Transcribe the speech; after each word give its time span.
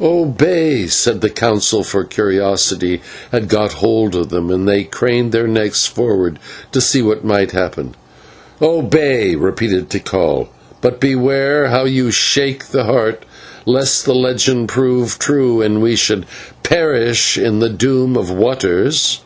Obey!" 0.00 0.86
said 0.86 1.20
the 1.20 1.28
Council, 1.28 1.84
for 1.84 2.02
curiosity 2.02 3.02
had 3.30 3.46
got 3.46 3.74
a 3.74 3.76
hold 3.76 4.14
of 4.14 4.30
them, 4.30 4.48
and 4.48 4.66
they 4.66 4.84
craned 4.84 5.32
their 5.32 5.46
necks 5.46 5.84
forward 5.84 6.38
to 6.72 6.80
see 6.80 7.02
what 7.02 7.26
might 7.26 7.50
happen. 7.52 7.94
"Obey!" 8.62 9.34
repeated 9.34 9.90
Tikal. 9.90 10.48
"But 10.80 10.98
beware 10.98 11.66
how 11.68 11.84
you 11.84 12.10
shake 12.10 12.68
the 12.68 12.84
Heart, 12.84 13.24
lest 13.66 14.06
the 14.06 14.14
legend 14.14 14.70
prove 14.70 15.18
true 15.18 15.60
and 15.60 15.82
we 15.82 15.94
should 15.94 16.24
perish 16.62 17.36
in 17.36 17.58
the 17.58 17.68
doom 17.68 18.16
of 18.16 18.30
waters." 18.30 19.20